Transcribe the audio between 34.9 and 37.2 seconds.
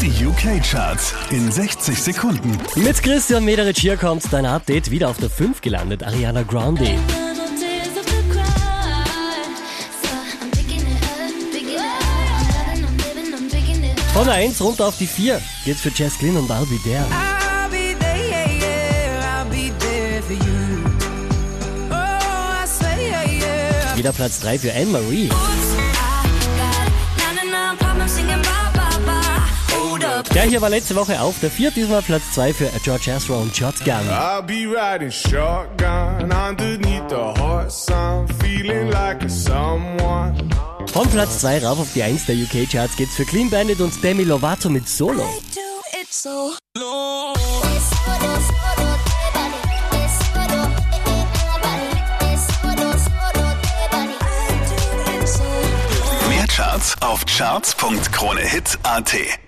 shotgun underneath